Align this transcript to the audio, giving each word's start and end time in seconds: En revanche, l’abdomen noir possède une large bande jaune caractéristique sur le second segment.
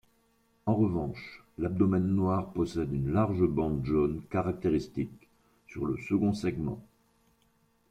En 0.65 0.73
revanche, 0.73 1.43
l’abdomen 1.59 2.01
noir 2.01 2.49
possède 2.53 2.91
une 2.91 3.11
large 3.11 3.45
bande 3.45 3.85
jaune 3.85 4.23
caractéristique 4.31 5.27
sur 5.67 5.85
le 5.85 5.95
second 5.95 6.33
segment. 6.33 6.83